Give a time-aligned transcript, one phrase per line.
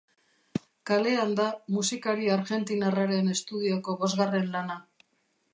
[0.91, 1.45] Kalean da
[1.75, 4.83] musikari argentinarraren estudioko bosgarren lana.